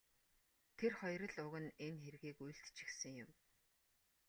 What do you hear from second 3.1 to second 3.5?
юм.